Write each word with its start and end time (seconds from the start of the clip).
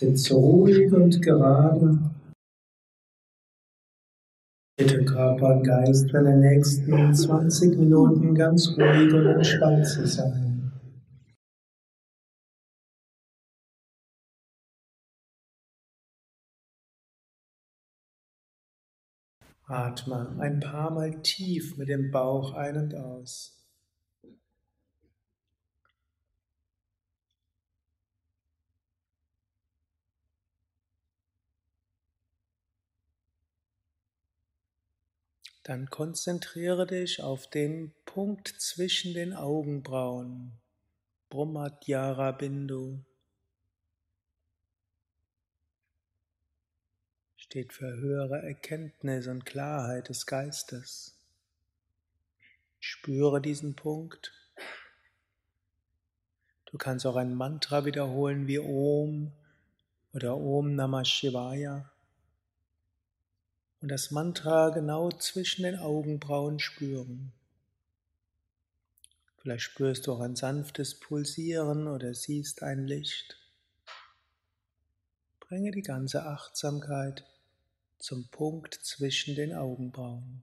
Sitze 0.00 0.34
ruhig 0.34 0.90
und 0.94 1.20
gerade. 1.20 1.98
Bitte 4.78 5.04
Körper 5.04 5.56
und 5.56 5.62
Geist 5.62 6.10
für 6.10 6.24
die 6.24 6.36
nächsten 6.36 7.14
20 7.14 7.76
Minuten 7.76 8.34
ganz 8.34 8.68
ruhig 8.78 9.12
und 9.12 9.26
entspannt 9.26 9.86
zu 9.86 10.06
sein. 10.06 10.72
Atme 19.66 20.34
ein 20.38 20.60
paar 20.60 20.90
Mal 20.92 21.20
tief 21.20 21.76
mit 21.76 21.90
dem 21.90 22.10
Bauch 22.10 22.54
ein 22.54 22.78
und 22.78 22.94
aus. 22.94 23.59
Dann 35.62 35.90
konzentriere 35.90 36.86
dich 36.86 37.22
auf 37.22 37.46
den 37.46 37.92
Punkt 38.06 38.48
zwischen 38.48 39.12
den 39.12 39.34
Augenbrauen, 39.34 40.52
Brahmadyara 41.28 42.32
Bindu. 42.32 43.04
Steht 47.36 47.74
für 47.74 47.92
höhere 47.92 48.42
Erkenntnis 48.42 49.26
und 49.26 49.44
Klarheit 49.44 50.08
des 50.08 50.24
Geistes. 50.24 51.18
Spüre 52.78 53.42
diesen 53.42 53.76
Punkt. 53.76 54.32
Du 56.66 56.78
kannst 56.78 57.04
auch 57.04 57.16
ein 57.16 57.34
Mantra 57.34 57.84
wiederholen 57.84 58.46
wie 58.46 58.60
Om 58.60 59.32
oder 60.14 60.38
Om 60.38 60.74
Namah 60.74 61.04
Shivaya 61.04 61.89
und 63.80 63.88
das 63.88 64.10
Mantra 64.10 64.70
genau 64.70 65.10
zwischen 65.10 65.62
den 65.62 65.78
Augenbrauen 65.78 66.58
spüren. 66.58 67.32
Vielleicht 69.38 69.62
spürst 69.62 70.06
du 70.06 70.12
auch 70.12 70.20
ein 70.20 70.36
sanftes 70.36 71.00
Pulsieren 71.00 71.88
oder 71.88 72.12
siehst 72.12 72.62
ein 72.62 72.86
Licht. 72.86 73.38
Bringe 75.40 75.70
die 75.70 75.82
ganze 75.82 76.26
Achtsamkeit 76.26 77.24
zum 77.98 78.28
Punkt 78.28 78.74
zwischen 78.74 79.34
den 79.34 79.54
Augenbrauen. 79.54 80.42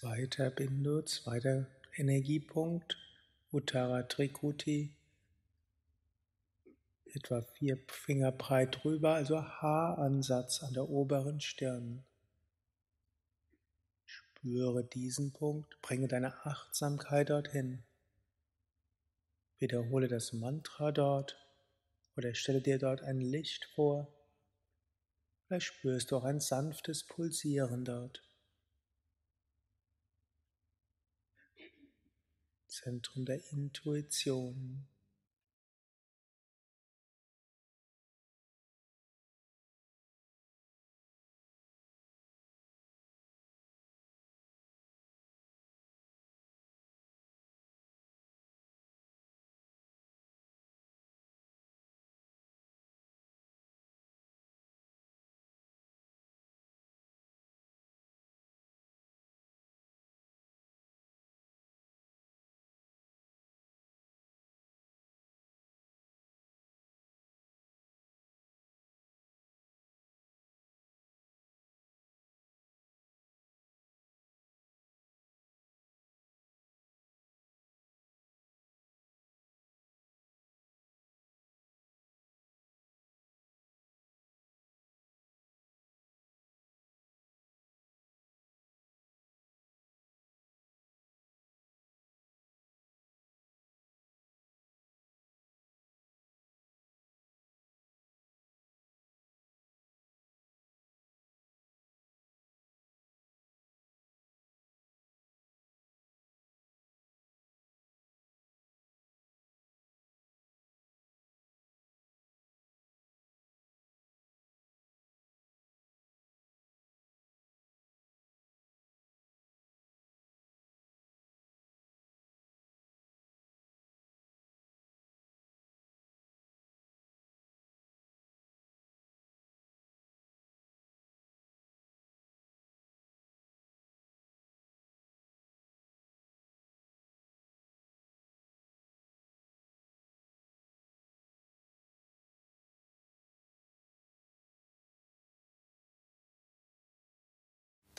Zweiter 0.00 0.50
Bindu, 0.50 1.02
zweiter 1.02 1.66
Energiepunkt, 1.96 2.96
Uttara 3.50 4.04
Trikuti, 4.04 4.94
etwa 7.06 7.42
vier 7.42 7.80
Finger 7.88 8.30
breit 8.30 8.78
drüber, 8.80 9.14
also 9.14 9.42
Haaransatz 9.42 10.62
an 10.62 10.72
der 10.74 10.88
oberen 10.88 11.40
Stirn. 11.40 12.04
Spüre 14.06 14.84
diesen 14.84 15.32
Punkt, 15.32 15.82
bringe 15.82 16.06
deine 16.06 16.46
Achtsamkeit 16.46 17.30
dorthin. 17.30 17.82
Wiederhole 19.58 20.06
das 20.06 20.32
Mantra 20.32 20.92
dort 20.92 21.36
oder 22.16 22.36
stelle 22.36 22.60
dir 22.60 22.78
dort 22.78 23.02
ein 23.02 23.20
Licht 23.20 23.64
vor. 23.74 24.06
Vielleicht 25.48 25.66
spürst 25.66 26.12
du 26.12 26.18
auch 26.18 26.24
ein 26.24 26.38
sanftes 26.38 27.02
Pulsieren 27.02 27.84
dort. 27.84 28.22
Zentrum 32.82 33.24
der 33.24 33.40
Intuition. 33.52 34.86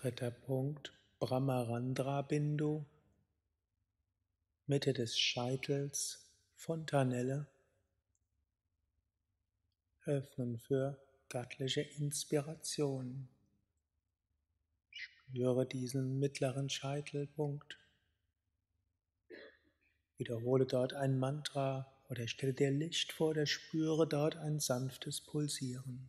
Dritter 0.00 0.30
Punkt, 0.30 0.94
Brahmarandra 1.18 2.22
Bindu, 2.22 2.86
Mitte 4.66 4.94
des 4.94 5.18
Scheitels, 5.18 6.26
Fontanelle. 6.54 7.46
Öffnen 10.06 10.58
für 10.58 10.98
göttliche 11.28 11.82
Inspiration. 11.82 13.28
Spüre 14.90 15.66
diesen 15.66 16.18
mittleren 16.18 16.70
Scheitelpunkt. 16.70 17.78
Wiederhole 20.16 20.64
dort 20.64 20.94
ein 20.94 21.18
Mantra 21.18 21.92
oder 22.08 22.26
stelle 22.26 22.54
dir 22.54 22.70
Licht 22.70 23.12
vor 23.12 23.32
oder 23.32 23.44
spüre 23.44 24.08
dort 24.08 24.36
ein 24.36 24.60
sanftes 24.60 25.20
Pulsieren. 25.20 26.08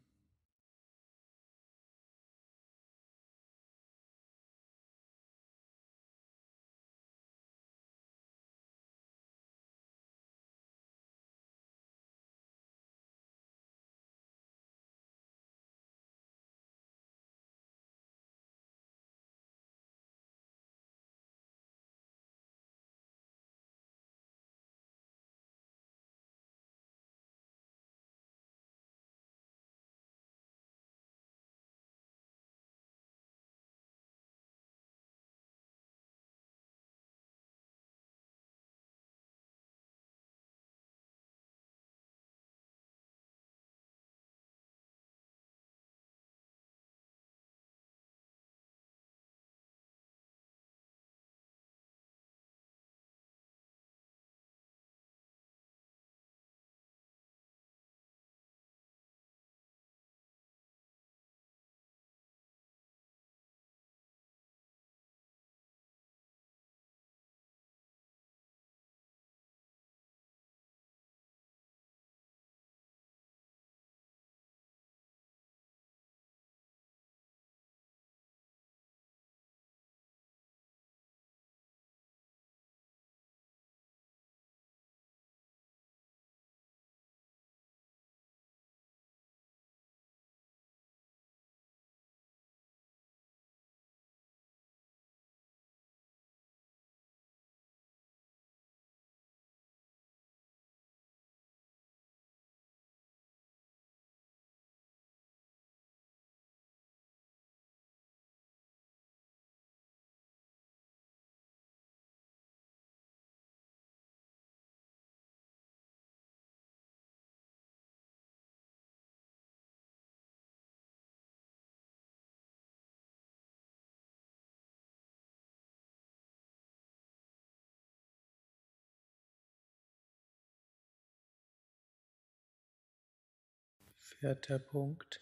Vierter 134.22 134.60
Punkt. 134.60 135.20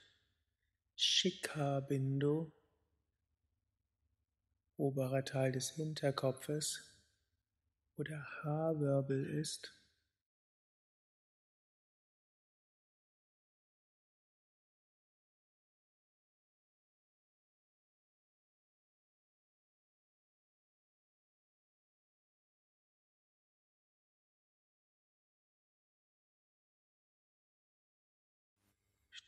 Shikha 0.98 1.80
Bindu, 1.80 2.52
oberer 4.76 5.24
Teil 5.24 5.54
des 5.54 5.70
Hinterkopfes, 5.70 6.84
wo 7.96 8.04
der 8.04 8.22
Haarwirbel 8.44 9.26
ist. 9.26 9.79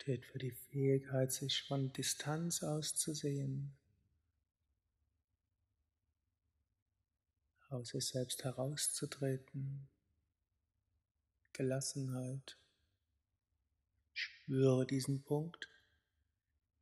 Steht 0.01 0.25
für 0.25 0.39
die 0.39 0.51
Fähigkeit, 0.51 1.31
sich 1.31 1.61
von 1.61 1.93
Distanz 1.93 2.63
aus 2.63 2.95
zu 2.95 3.13
sehen, 3.13 3.71
aus 7.69 7.89
sich 7.89 8.07
selbst 8.07 8.43
herauszutreten, 8.43 9.87
Gelassenheit. 11.53 12.57
Spüre 14.13 14.87
diesen 14.87 15.21
Punkt, 15.21 15.69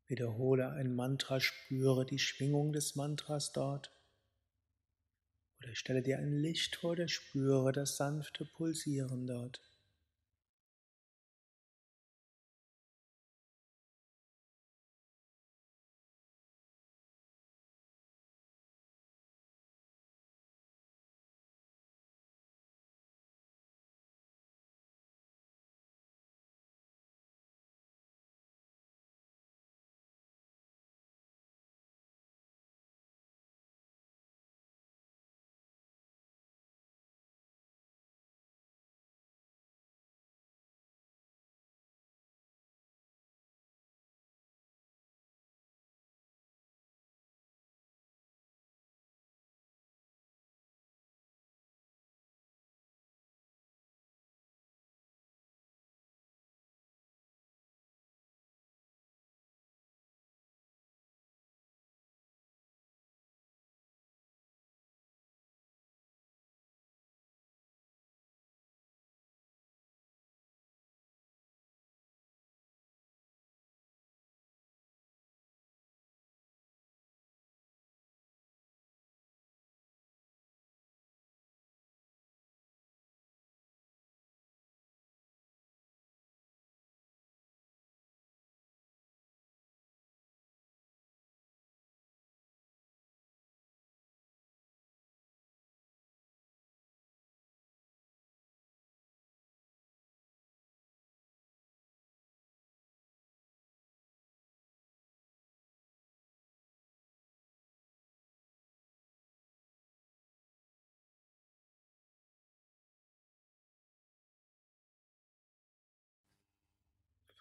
wiederhole 0.08 0.70
ein 0.72 0.96
Mantra, 0.96 1.42
spüre 1.42 2.06
die 2.06 2.20
Schwingung 2.20 2.72
des 2.72 2.96
Mantras 2.96 3.52
dort. 3.52 3.92
Oder 5.60 5.76
stelle 5.76 6.02
dir 6.02 6.20
ein 6.20 6.32
Licht 6.32 6.78
vor, 6.78 6.96
der 6.96 7.10
spüre 7.10 7.74
das 7.74 7.98
sanfte 7.98 8.46
Pulsieren 8.46 9.28
dort. 9.28 9.69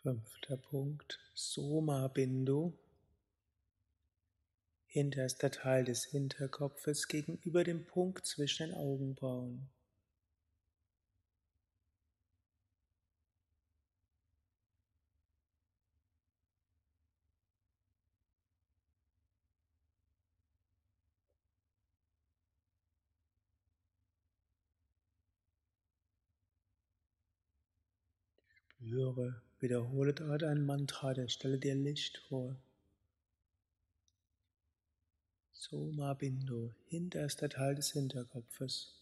Fünfter 0.03 0.57
Punkt, 0.57 1.19
Soma 1.35 2.07
Bindu. 2.07 2.73
Hinterster 4.87 5.51
Teil 5.51 5.85
des 5.85 6.05
Hinterkopfes 6.05 7.09
gegenüber 7.09 7.65
dem 7.65 7.85
Punkt 7.85 8.25
zwischen 8.25 8.69
den 8.69 8.77
Augenbrauen. 8.77 9.69
Spüre, 28.81 29.43
wiederhole 29.61 30.15
dort 30.15 30.43
ein 30.43 30.65
Mantra, 30.65 31.15
der 31.15 31.29
stelle 31.29 31.59
dir 31.59 31.75
Licht 31.75 32.19
vor. 32.29 32.57
Soma 35.53 36.15
Bindu, 36.15 36.71
hinterster 36.87 37.49
Teil 37.49 37.75
des 37.75 37.93
Hinterkopfes. 37.93 38.99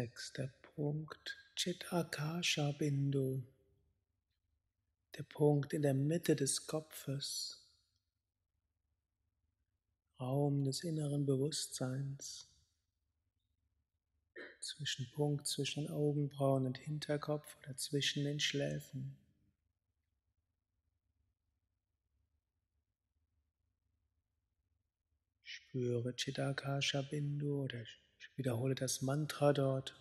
Sechster 0.00 0.50
Punkt, 0.62 1.36
Chit 1.56 1.92
Akasha 1.92 2.72
Bindu. 2.72 3.42
Der 5.14 5.24
Punkt 5.24 5.74
in 5.74 5.82
der 5.82 5.92
Mitte 5.92 6.34
des 6.34 6.66
Kopfes, 6.66 7.68
Raum 10.18 10.64
des 10.64 10.84
inneren 10.84 11.26
Bewusstseins. 11.26 12.48
Zwischen 14.60 15.10
Punkt 15.12 15.46
zwischen 15.46 15.90
Augenbrauen 15.90 16.64
und 16.64 16.78
Hinterkopf 16.78 17.54
oder 17.58 17.76
zwischen 17.76 18.24
den 18.24 18.40
Schläfen. 18.40 19.18
Spüre 25.44 26.14
Chitakasha 26.16 27.02
Bindu 27.02 27.64
oder 27.64 27.84
wiederhole 28.40 28.74
das 28.74 29.02
Mantra 29.02 29.52
dort. 29.52 29.94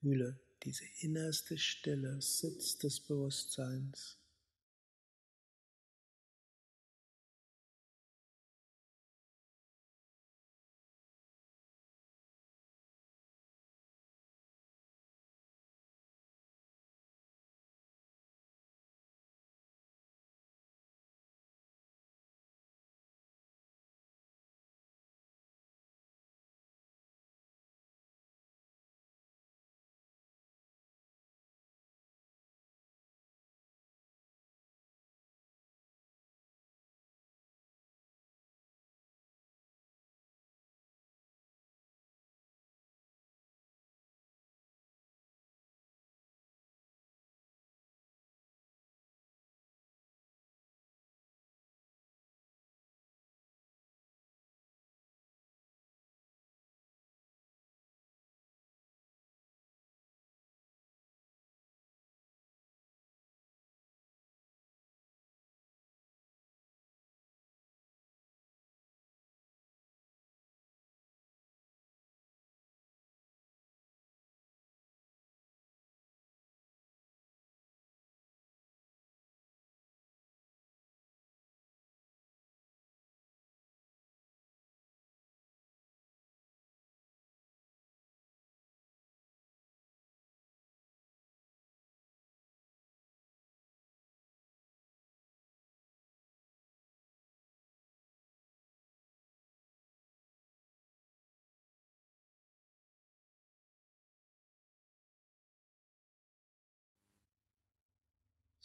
Fühle 0.00 0.38
diese 0.62 0.84
innerste 1.00 1.58
Stille, 1.58 2.22
Sitz 2.22 2.78
des 2.78 3.00
Bewusstseins. 3.00 4.16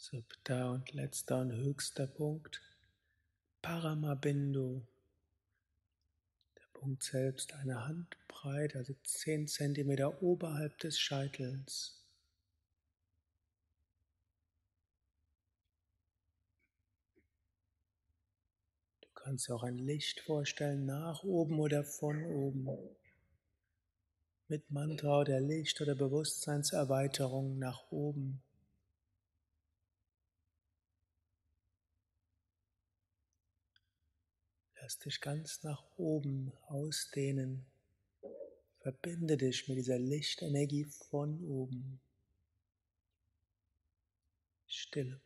Siebter 0.02 0.72
und 0.72 0.92
letzter 0.94 1.38
und 1.42 1.52
höchster 1.52 2.08
Punkt, 2.08 2.60
Paramabindu. 3.62 4.84
Der 6.56 6.66
Punkt 6.72 7.04
selbst 7.04 7.52
eine 7.52 7.86
Handbreit, 7.86 8.74
also 8.74 8.94
10 9.04 9.46
cm 9.46 10.12
oberhalb 10.20 10.76
des 10.78 10.98
Scheitels. 10.98 12.04
Du 19.02 19.06
Du 19.22 19.26
kannst 19.26 19.46
dir 19.46 19.54
auch 19.54 19.62
ein 19.62 19.78
Licht 19.78 20.18
vorstellen, 20.18 20.84
nach 20.84 21.22
oben 21.22 21.60
oder 21.60 21.84
von 21.84 22.24
oben. 22.24 22.66
Mit 24.48 24.68
Mantra 24.68 25.20
oder 25.20 25.38
Licht 25.38 25.80
oder 25.80 25.94
Bewusstseinserweiterung 25.94 27.56
nach 27.60 27.92
oben. 27.92 28.42
Lass 34.82 34.98
dich 34.98 35.20
ganz 35.20 35.62
nach 35.62 35.84
oben 35.96 36.52
ausdehnen. 36.66 37.64
Verbinde 38.80 39.36
dich 39.36 39.68
mit 39.68 39.78
dieser 39.78 40.00
Lichtenergie 40.00 40.86
von 41.08 41.40
oben. 41.44 42.00
Stille. 44.66 45.20